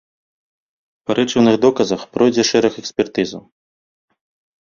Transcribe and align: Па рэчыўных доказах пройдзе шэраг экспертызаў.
Па 1.09 1.15
рэчыўных 1.19 1.55
доказах 1.65 2.01
пройдзе 2.15 2.43
шэраг 2.51 2.73
экспертызаў. 2.83 3.43